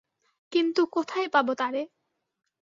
কিন্তু 0.53 0.81
কোথায় 0.93 1.27
পাব 1.27 1.47
তারে? 1.53 1.81